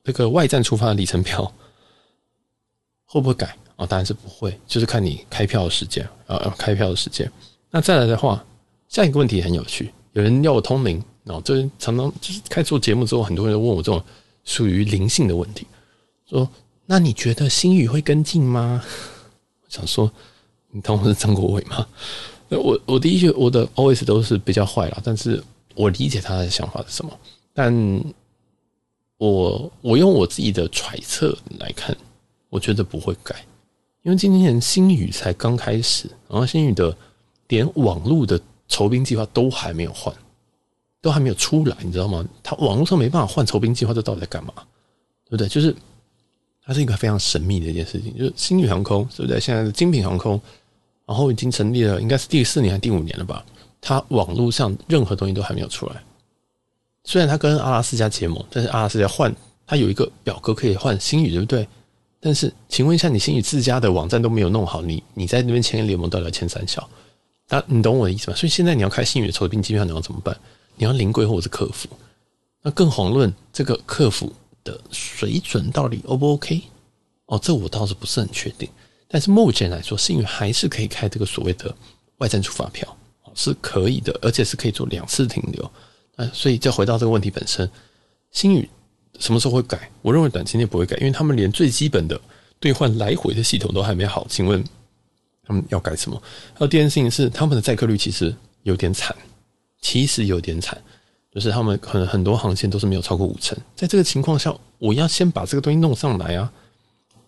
[0.04, 1.54] 这个外站出发的里程票。
[3.08, 3.86] 会不会改啊？
[3.88, 7.32] 当然是不会，就是看你开票的时间啊，开票的时间。
[7.72, 8.46] 那再来的话，
[8.90, 14.04] 下一个问题很有趣，有人要我通灵，哦，这常常就是开做节目之后，很多人都问我这种
[14.44, 15.66] 属于灵性的问题，
[16.30, 16.48] 说：
[16.86, 18.84] 那你觉得星宇会跟进吗？
[19.64, 20.12] 我想说，
[20.72, 21.88] 你当我是张国伟吗？
[22.50, 25.44] 我我的确我的 always 都是比较坏啦，但是
[25.76, 27.12] 我理解他的想法是什么，
[27.54, 28.04] 但
[29.18, 31.96] 我我用我自己的揣测来看。
[32.50, 33.36] 我觉得不会改，
[34.04, 36.96] 因为今年星宇才刚开始，然后星宇的
[37.48, 40.14] 连网络的酬宾计划都还没有换，
[41.02, 42.26] 都还没有出来，你知道吗？
[42.42, 44.54] 他网络上没办法换酬宾计划，这到底在干嘛？
[45.26, 45.48] 对不对？
[45.48, 45.76] 就是
[46.66, 48.18] 它是一个非常神秘的一件事情。
[48.18, 49.40] 就是星宇航空，对不对？
[49.40, 50.40] 现在的精品航空，
[51.06, 53.46] 然后已经成立了，应该是第四年还是第五年了吧？
[53.82, 56.02] 它网络上任何东西都还没有出来。
[57.04, 59.34] 虽然它跟阿拉斯加结盟，但是阿拉斯加换
[59.66, 61.68] 它有一个表格可以换星宇，对不对？
[62.20, 66.90] 但是，请问一下，你星宇自家的网站都没有弄好，你你在那边签联盟到底要签三小？
[67.48, 68.36] 那你懂我的意思吗？
[68.36, 70.36] 所以现在你要开星宇的酬宾机票，你要怎么办？
[70.76, 71.88] 你要临柜或者是客服？
[72.64, 76.62] 那更遑论这个客服的水准到底 O 不 OK？
[77.28, 78.68] 哦，这我倒是不是很确定。
[79.08, 81.74] 但是目前来说，星宇还是可以开这个所谓的
[82.18, 82.98] 外站出发票，
[83.36, 85.72] 是可以的，而且是可以做两次停留。
[86.16, 87.70] 啊，所以再回到这个问题本身，
[88.32, 88.68] 星宇。
[89.20, 89.90] 什么时候会改？
[90.02, 92.20] 我认为短期内不会改，因为他们连最基本的
[92.60, 94.26] 兑换来回的系统都还没好。
[94.30, 94.64] 请问
[95.46, 96.22] 他们要改什么？
[96.54, 99.16] 还有第二件事情是，他们的载客率其实有点惨，
[99.82, 100.82] 其实有点惨，
[101.32, 103.58] 就是他们可能很多航线都是没有超过五成。
[103.76, 106.52] 在这个情况下，我要先把这个东西弄上来啊！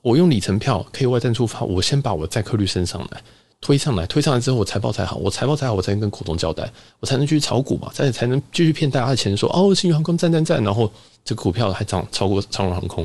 [0.02, 3.22] 我用里程票可以外站出发，我先把我的载客率升上来。
[3.62, 10.90] 推上来，推上来之后，我财报才好，我财报才好，我才能跟股东交代，我才能继续炒股嘛，再才能继续骗大家的钱，说哦，新宇航空赞赞赞，然后
[11.26, 13.04] 这个股票还涨超过长荣航空，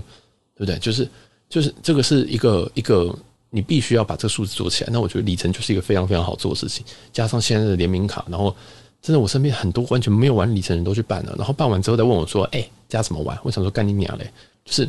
[0.54, 0.78] 对不对？
[0.78, 1.08] 就是
[1.48, 3.12] 就是这个是一个一个
[3.50, 4.90] 你必须要把这个数字做起来。
[4.92, 8.54] 那我觉得里程就是一个非常非常好做的事情，加上现在的联名卡，然后
[9.02, 13.36] 真的我身边很多完全没有玩里程的人都去办了，然后办完之后再问我说，哎，加怎么玩？
[13.42, 14.30] 我想说干你娘嘞，
[14.64, 14.88] 就是。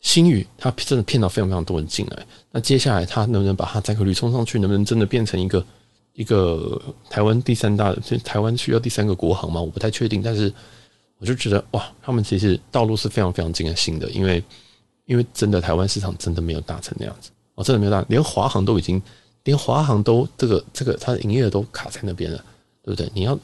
[0.00, 4.58] 新宇他真的骗到非常非常多人进来，那接下来他能不能把他载客率冲上去？
[4.58, 5.66] 能不能真的变成一个
[6.12, 6.80] 一个
[7.10, 7.92] 台湾第三大？
[7.94, 9.60] 就台湾需要第三个国航吗？
[9.60, 10.22] 我不太确定。
[10.22, 10.52] 但是
[11.18, 14.42] 我就觉得哇，他们其实道路是非常非常艰辛的，因为
[15.06, 19.02] 因为真的台湾市场真的没有大成那样子哦，真的没有大，连华航都已经
[19.42, 22.38] 连华航都这个这个它的营业都卡在那边了，
[22.82, 23.10] 对不对？
[23.12, 23.36] 你要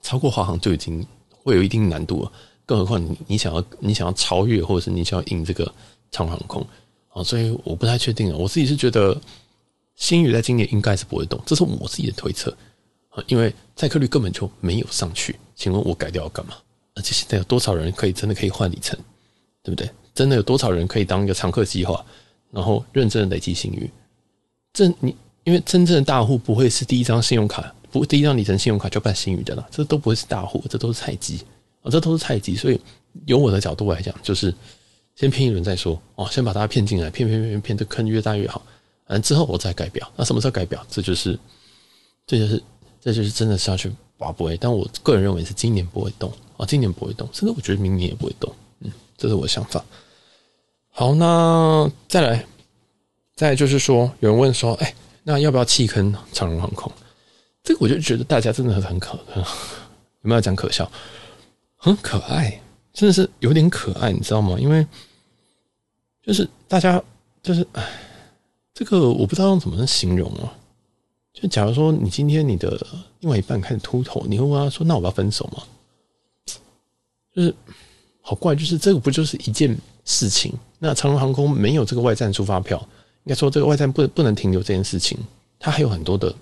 [0.00, 1.04] 超过华航就已经
[1.42, 2.32] 会有一定难度了。
[2.72, 5.70] 更何况你想要你想要超越，或者是你想要赢这个
[6.10, 6.66] 长航空
[7.10, 8.36] 啊，所以我不太确定啊。
[8.38, 9.14] 我自己是觉得
[9.94, 12.50] 星宇在今年应该是不会动，这是我自己的推测
[13.10, 13.22] 啊。
[13.26, 15.38] 因为载客率根本就没有上去。
[15.54, 16.54] 请问我改掉要干嘛？
[16.94, 18.98] 而且现在有多少人可以真的可以换里程，
[19.62, 19.90] 对不对？
[20.14, 22.02] 真的有多少人可以当一个常客计划，
[22.50, 23.90] 然后认真的累积信誉？
[24.72, 31.42] 这你因为真正的大户不会是第一张信用卡，不第一张里程信用卡就办信誉的了，这都不会是大户，这都是菜鸡
[31.82, 32.56] 啊，这都是菜鸡。
[32.56, 32.80] 所以
[33.26, 34.54] 由我的角度来讲，就是
[35.14, 38.62] 先骗一轮再说哦，先把大家骗进来，骗骗骗骗，这坑越大越好。
[39.06, 40.84] 反正之后我再改表，那什么时候改表？
[40.88, 41.38] 这就是，
[42.26, 42.62] 这就是，
[43.00, 44.56] 这就是真的是要去拔不会。
[44.56, 48.50] 但我个人认为是今年不会动啊，今年不会动，甚至我觉得明年也不会动。
[48.80, 49.84] 嗯，这是我的想法。
[50.90, 52.46] 好，那再来，
[53.34, 56.90] 再来就是说，有人问说，哎，那要不要弃坑长荣航空？
[57.64, 59.44] 这个我就觉得大家真的很可， 有
[60.22, 60.90] 没有讲可笑？
[61.82, 64.56] 很可爱，真的是有点可爱，你知道吗？
[64.56, 64.86] 因为
[66.22, 67.02] 就是大家
[67.42, 67.84] 就是哎。
[68.74, 70.50] 这个我不知道用怎么形容啊。
[71.34, 72.84] 就假如说你今天你的
[73.20, 75.62] 另外一半开始秃头，你会问他说：“那我要分手吗？”
[77.36, 77.54] 就是
[78.22, 80.54] 好怪，就是这个不就是一件事情？
[80.78, 82.78] 那长荣航空没有这个外站出发票，
[83.24, 85.18] 应该说这个外站不不能停留这件事情，
[85.58, 86.34] 它还有很多的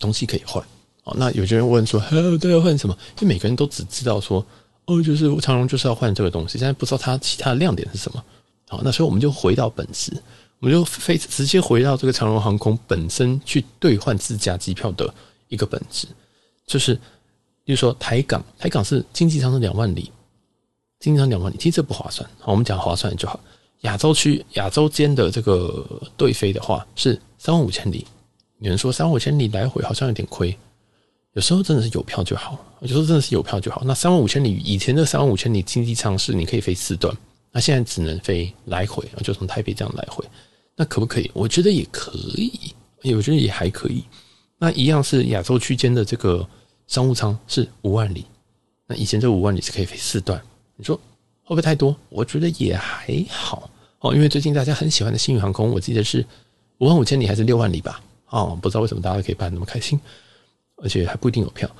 [0.00, 0.62] 东西可以换。
[1.04, 4.44] 哦，那有些人问说：“呃，都要换什么？”因为每个人都只知道说
[4.86, 8.24] ：“哦，就是长荣就是要换这个东西，现在不知道它其他的亮点是什么。”
[8.68, 10.12] 好，那所以我们就回到本质。
[10.60, 15.12] 我们就非直接回到这个长荣航空本身去兑换自家机票的
[15.48, 16.06] 一个本质，
[16.66, 16.94] 就是，
[17.64, 20.10] 比如说台港，台港是经济舱是两万里，
[21.00, 22.26] 经济舱两万里，其实这不划算。
[22.38, 23.38] 好，我们讲划算就好。
[23.80, 25.86] 亚洲区、亚洲间的这个
[26.16, 28.06] 对飞的话是三万五千里，
[28.60, 30.56] 有人说三万五千里来回好像有点亏，
[31.34, 33.82] 有时候真的是有票就好，有时候真的是有票就好。
[33.84, 37.14] 那三万五千里以前的三万五千里经济舱是你可以飞四段，
[37.50, 40.24] 那现在只能飞来回，就从台北这样来回。
[40.76, 41.30] 那可不可以？
[41.34, 42.72] 我觉得也可以，
[43.14, 44.04] 我觉得也还可以。
[44.58, 46.46] 那一样是亚洲区间的这个
[46.86, 48.24] 商务舱是五万里，
[48.86, 50.40] 那以前这五万里是可以飞四段，
[50.76, 50.96] 你说
[51.42, 51.96] 会不会太多？
[52.10, 53.68] 我觉得也还好
[53.98, 56.24] 哦，因为最近大家很喜欢的星宇航空，我记得是
[56.78, 58.00] 五万五千里还是六万里吧？
[58.30, 59.98] 哦，不知道为什么大家可以办那么开心，
[60.76, 61.70] 而且还不一定有票。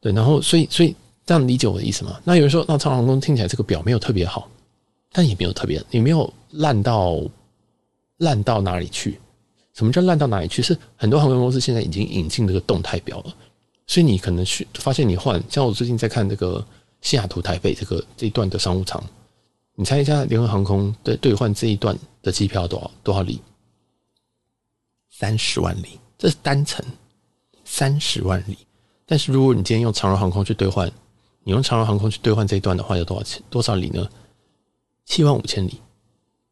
[0.00, 0.94] 对，然后所以所以
[1.26, 2.20] 这样理解我的意思吗？
[2.24, 4.48] 那有人说，那长航空听起来这个表没有特别好，
[5.12, 7.20] 但也没有特别，也没有烂到。
[8.18, 9.18] 烂到哪里去？
[9.72, 10.62] 什么叫烂到哪里去？
[10.62, 13.34] 是很多航空公司现在已经引进这个动态表了，
[13.88, 16.64] 所以你可能去发现你换，像我最近在看这个
[17.00, 19.02] 西雅图台北这个这一段的商务舱，
[19.74, 23.40] 你猜一下联合航空的兑换这一段的机票多少多少里？
[25.10, 26.86] 三十万里，这是单程
[27.74, 28.56] 三十万里。
[29.04, 30.88] 但是如果你今天用长荣航空去兑换，
[31.42, 33.42] 你用长荣航空去兑换这一段的话，要多少钱？
[33.50, 34.08] 多少里呢？
[35.04, 35.80] 七万五千里。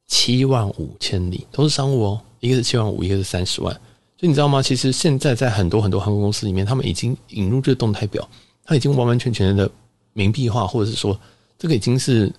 [0.09, 3.73] 七万五千里都是商务哦，一个是七万五，一个是三十万。
[4.19, 4.61] 所以你知道吗？
[4.61, 8.29] 其实现在在很多很多航空公司里面，他们已经引入这个动态表，
[8.65, 9.71] 它已经完完全全的
[10.15, 11.17] 冥币化，或者是说
[11.57, 12.31] 这个已经是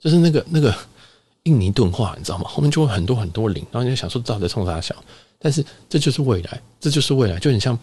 [0.00, 0.74] 就是那个那个
[1.42, 2.48] 印尼盾化，你知道吗？
[2.48, 4.96] 后面就会很多很多零，然后你就想说到底冲啥小？
[5.38, 7.78] 但是这就是未来，这就是未来，就很像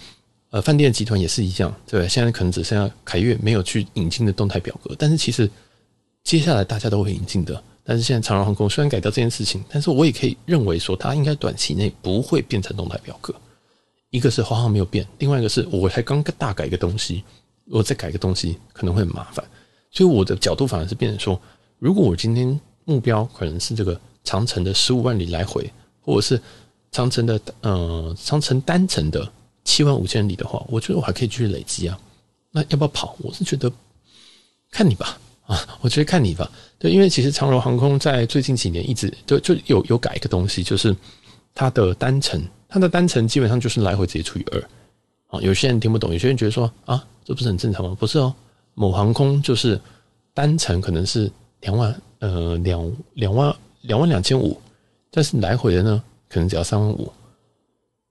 [0.51, 5.49] 呃饭店集团也是一样，对，现在可能只剩下凯悦没有去引进的动态表格，但是其实
[6.23, 7.63] 接下来大家都会引进的。
[7.83, 13.33] 但是现在长荣航空虽然改掉这件事情，但是我也可以认为说，它应该短期内不会变成动态表格。
[14.11, 17.23] 一个是华航没有变，另外一个是我才刚大改一个东西，
[17.65, 19.43] 我再改一个东西可能会很麻烦。
[19.91, 21.41] 所以我的角度反而是变成说，
[21.79, 26.39] 如果我今天目标可能是这个长城的十五万里来回，或者是
[26.91, 29.31] 长城的呃长城单程的
[29.69, 31.99] 七万五千里的话，我觉得我还可以继续累积啊。
[32.49, 33.15] 那要不要跑？
[33.19, 33.71] 我是觉得
[34.71, 35.19] 看你吧。
[35.45, 36.49] 啊，我觉得看你吧。
[36.79, 40.95] 对，因为其实长荣航空在最近几年一直就就有有改一个东西，就是
[41.53, 44.59] 它的单程，它的单程基本上就是来回直接除以二。
[45.27, 47.95] 啊，有些人听不懂，有些人觉得说啊，这不是很正常吗？
[47.99, 48.33] 不是哦，
[48.73, 49.79] 某航空就是
[50.33, 54.59] 单程可能是两万，呃，两两万两万两千五，
[55.11, 57.11] 但是来回的呢，可能只要三万五。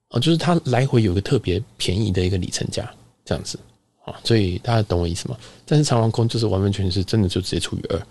[0.09, 2.91] 啊，就是它来回有个特别便宜的一个里程价，
[3.25, 3.59] 这样子
[4.05, 4.19] 啊。
[4.25, 5.37] 所以大家懂我意思吗？
[5.67, 8.07] 但是长航空就是完完全全是真的就直接除以二，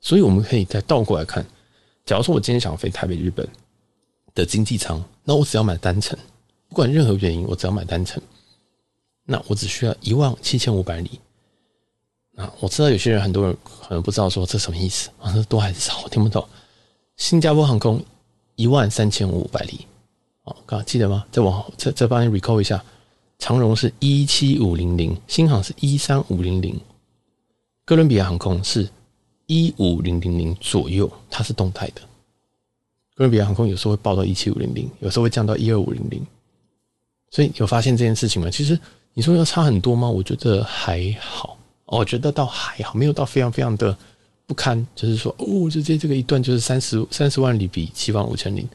[0.00, 1.44] 所以我们可以再倒过来看。
[2.04, 3.48] 假如说我今天想飞台北日本
[4.34, 6.18] 的经济舱，那我只要买单程，
[6.68, 8.22] 不管任何原因，我只要买单程，
[9.24, 11.20] 那我只需要一万七千五百里。
[12.36, 16.00] 啊，我知道有些人很多人可能不知道说这什么意思啊，这多还是少？
[16.02, 16.46] 我听不懂。
[17.16, 18.02] 新加坡航空
[18.56, 19.86] 一万三千五百里，
[20.50, 21.24] 哦，刚记得吗？
[21.30, 22.82] 再往后再再帮你 recall 一下。
[23.38, 26.78] 长荣是一七五零零，新航是一三五零零，
[27.86, 28.86] 哥伦比亚航空是
[29.46, 32.02] 一五零零零左右，它是动态的。
[33.14, 36.24] 哥伦比亚航空有时候会报到一七五零零，有时候会降到一二五零零。
[37.30, 38.50] 所以有发现这件事情吗？
[38.50, 38.78] 其实
[39.14, 40.10] 你说要差很多吗？
[40.10, 43.96] 我觉得还好，我觉得倒还好，没有到非常非常的
[44.46, 44.86] 不堪。
[44.94, 48.68] 就是说，哦，直接这个一段就是三十三十万里比七万五千里，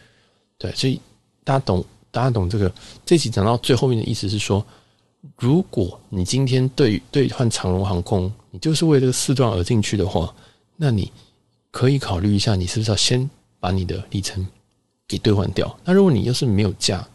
[0.58, 1.00] 对，所以
[1.46, 2.70] 大家懂，大家懂这个。
[3.06, 4.66] 这集讲到最后面的意思是说，
[5.38, 10.36] 如果你今天对兑换长荣航空，你就是为这个四段而进去的话，
[10.76, 11.10] 那你
[11.70, 13.30] 可以考虑一下，你是不是要先
[13.60, 14.46] 把你的里程
[15.08, 15.74] 给兑换掉？
[15.86, 17.08] 那如果你要是没有价，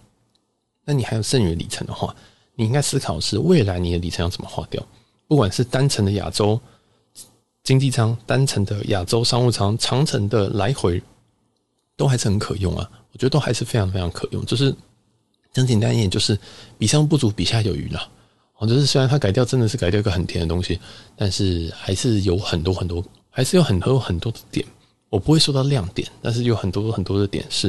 [0.85, 2.15] 那你还有剩余里程的话，
[2.55, 4.81] 你应该思考是未来你的里程要怎么花掉？
[5.27, 6.61] 不管是单程的亚洲
[7.65, 11.03] 经济舱、单程的亚洲商务舱、长程的来回，
[12.01, 12.91] 都还是很可用啊。
[13.13, 14.43] 我觉得都还是非常非常可用。
[14.47, 14.75] 就是
[15.53, 16.39] 讲简单一点，就是
[16.79, 18.09] 比上不足，比下有余了。
[18.57, 20.81] 哦，就是虽然它改掉真的是改掉一个很甜的东西，
[21.15, 24.67] 但是还是有很多很多，还是有很多很多的点。
[25.11, 27.69] 我不会说到亮点，但是有很多很多的点是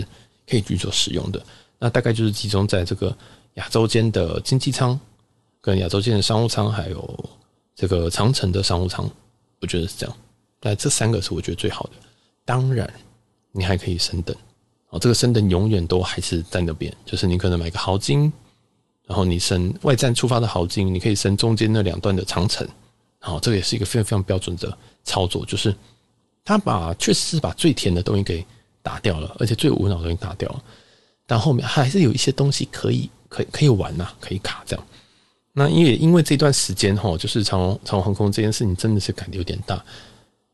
[0.50, 1.44] 可以去做使用的。
[1.78, 3.14] 那大概就是集中在这个。
[3.56, 4.98] 亚洲间的经济舱，
[5.60, 7.30] 跟亚洲间的商务舱，还有
[7.76, 9.06] 这个长程的商务舱，
[9.60, 10.18] 我觉得是这样。
[10.58, 11.92] 但这三个是我觉得最好的。
[12.46, 12.90] 当然，
[13.52, 14.36] 你还可以升等
[14.90, 15.00] 哦。
[15.00, 18.32] 这个升等永远都还是在那边，就是你可能买个豪金，
[19.08, 22.68] 然后你升外站出发的豪金，你可以升中间那两段的长城。
[23.20, 25.76] 好，这个也是一个非常非常标准的操作，就是
[26.44, 28.46] 他把确实是把最甜的东西给
[28.82, 30.64] 打掉了，而且最无脑的东西打掉了，
[31.26, 33.10] 但后面还是有一些东西可以。
[33.32, 34.86] 可以可以玩呐、可以卡这样。
[35.54, 39.82] 那因为因为这段时间哈，就是长荣长航空这件事情真的是改的有点大。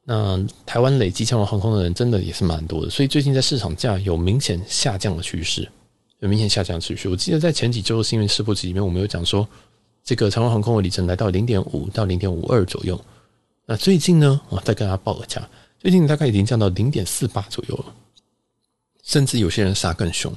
[0.10, 5.70] 那台湾累积长荣航空的人真的也是蛮多的，所以最近在市场价有明显下降的趋势，
[6.20, 7.10] 有明显下降的趋势。
[7.10, 9.46] 我记得在前几周新闻试播集里面，我们有讲说，
[10.06, 12.98] 这个长荣航空的里程来到零点五到零点五二左右。
[13.66, 15.46] 那最近呢，我再跟大家报个价，
[15.78, 17.94] 最近大概已经降到零点四八左右了，
[19.04, 20.34] 甚至有些人杀更凶。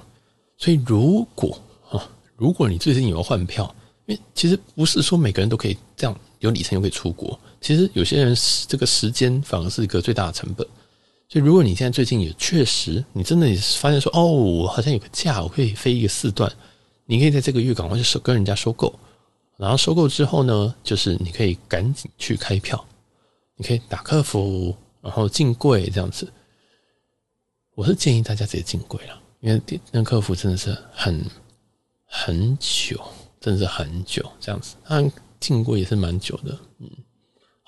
[0.58, 1.56] 所以如果
[1.88, 3.72] 啊如果你最近有要换票，
[4.06, 10.66] 因为其实不是说每个人都可以这样有里程又可以出国，其实有些人这个时间反而是一个最大的成本。
[11.28, 16.50] 所以如果你现在最近也确实，你真的也发现说，哦，我好像有个假，我可以飞一个四段，
[17.06, 18.92] 你可以在这个月赶快去收跟人家收购，
[19.56, 22.84] 然后收购之后呢，就是你可以赶紧去开票，
[23.56, 26.30] 你可以打客服，然后进柜这样子。
[27.74, 31.24] 我是建议大家直接进柜了，因为那客服真的是很。
[32.12, 33.00] 很久，
[33.40, 34.74] 真的是很久这样子。
[34.84, 35.00] 他
[35.38, 36.58] 进柜也是蛮久的，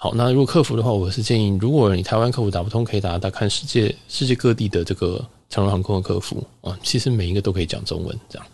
[0.03, 6.77] 好，那如果客服的话，我是建议，如果你台湾客服打不通，可以打打看世界世界各地的这个长荣航空的客服啊。
[6.83, 8.45] 其实每一个都可以讲中文，这样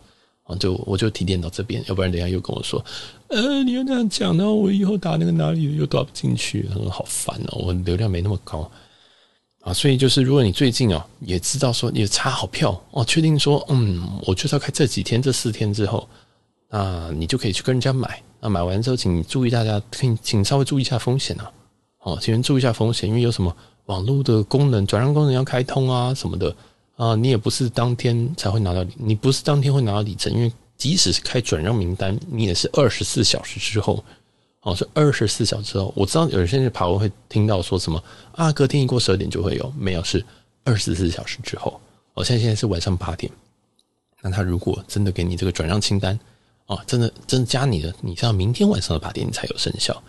[0.42, 2.84] 啊，就我就提点到这边，要不然等一下又跟我说，
[3.28, 8.70] 呃，你又这样讲，那我以后打那个哪里又打不进去，很好烦哦，我流量没那么高。
[9.62, 16.06] 啊，所以就是，如果你最近啊也知道说你查好票哦，确定说嗯，我就是要开这几天这四天之后，
[16.70, 18.22] 那你就可以去跟人家买。
[18.40, 21.52] 那买完之后，请注意大家，请请稍微注意一下风险啊。
[22.00, 23.54] 哦，请人注意一下风险，因为有什么
[23.87, 26.54] 网络的功能、转让功能要开通啊什么的
[26.96, 34.04] 啊，你也不是当天才会拿到，你不是当天会拿到里程，因为即使是开转让名单，你也是二十四小时之后。
[34.62, 38.02] 哦，是二十四小时之后，我知道有些人跑会听到说什么
[38.33, 40.22] 啊，隔天一过十二点就会有，没有，是
[40.64, 41.81] 二十四小时之后。
[42.12, 43.33] 我现在现在是晚上八点，
[44.20, 46.18] 那他如果真的给你这个转让清单
[46.68, 50.00] 啊，真的真的加你的，你像明天晚上的八点你才有生效，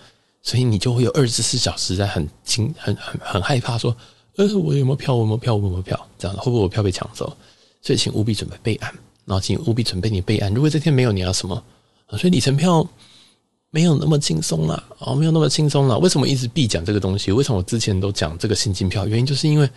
[0.43, 3.97] 所以你就会有二十四小时在很惊很很很害怕说，
[4.35, 5.15] 呃，我有没有票？
[5.15, 5.55] 我有没有票？
[5.55, 6.07] 我有没有票？
[6.19, 7.35] 这样会不会我票被抢走？
[7.81, 8.93] 所以请务必准备备案，
[9.25, 10.53] 然后请务必准备你备案。
[10.53, 11.63] 如果这天没有，你要什么？
[12.11, 12.87] 所以里程票。
[13.71, 15.95] 没有那么轻松了哦，没有那么轻松了。
[15.99, 17.31] 为什么一直必讲这个东西？
[17.31, 19.05] 为什么我之前都讲这个现金票？
[19.05, 19.69] 原因就是因为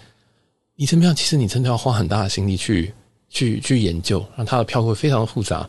[0.76, 2.94] 里程票其实你真的要花很大的心力去
[3.28, 5.68] 去去研究，让它的票会非常的复杂。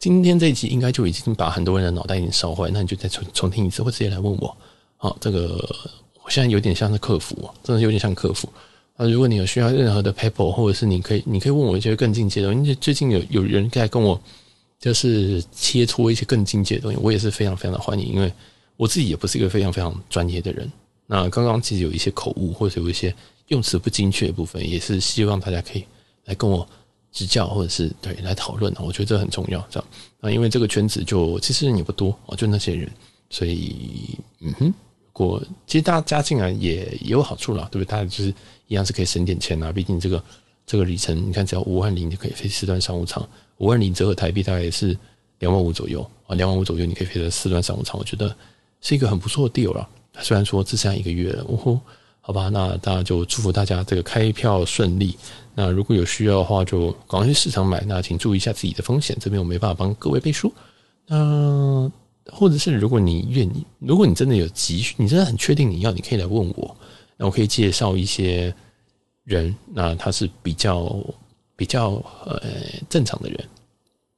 [0.00, 4.56] 今天这一集应该就已经把很多人的脑袋已经烧坏，那你就再重重听一次，或直接来问我。
[4.96, 5.56] 好，这个
[6.24, 8.48] 我现在有点像是客服，真的有点像客服
[8.96, 9.06] 啊。
[9.06, 14.20] 如果你有需要任何的 paper，或者是你可以你可以问我一些更进阶的，因为最近有有人在跟我。
[14.78, 18.32] 就是切磋一些更进阶的东西，我也是非常非常的欢迎，因为
[18.78, 20.72] 我自己也不是一个非常非常专业的人。
[21.06, 23.14] 那刚刚其实有一些口误，或者有一些
[23.48, 25.84] 用词不精确的部分，也是希望大家可以
[26.24, 26.66] 来跟我
[27.12, 28.74] 指教，或者是对来讨论。
[28.78, 29.88] 我觉得这很重要，这样。
[30.20, 32.90] 那因为这个圈子就其实人也不多哦，就那些人，
[33.30, 34.74] 所以嗯哼，如
[35.12, 37.90] 果其实大家加进来也也有好处啦，对不对？
[37.90, 38.34] 大家就是
[38.68, 40.22] 一样是可以省点钱啊，毕竟这个
[40.66, 43.26] 这个里程，你看只要五万零就可以飞四段商务舱。
[43.58, 44.96] 五万零折合台币大概也是
[45.40, 48.34] 两万五左右啊，两万五左右你可以飞到四段商务舱，我觉得
[48.80, 49.88] 是一个很不错的 deal 了。
[50.20, 51.78] 虽然说只剩下一个月了，呜呼，
[52.30, 55.18] 好吧，那大家就祝福大家这个开票顺利。
[55.52, 57.82] 那如果有需要的话，就赶快去市场买。
[57.88, 60.54] 那请注意一下自己的风险，这边我没办法帮各位背书。
[61.08, 61.90] 那
[62.30, 66.76] 或者是如果你愿意，如果你真的有急需，你真的很确定你要，你可以来问我，
[67.16, 68.54] 那我可以介绍一些
[69.24, 71.04] 人，那他是比较
[71.56, 72.40] 比较呃
[72.88, 73.44] 正常的人，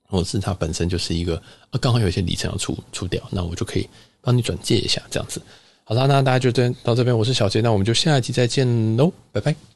[0.06, 3.88] 或者是他本身就是一个呃刚好有一些里程要出出掉，那我就可以
[4.20, 5.40] 帮你转借一下这样子。
[5.84, 6.50] 好啦，那大家就
[6.82, 9.71] 到这边，我是小杰，那我们就下一集再见喽，拜拜。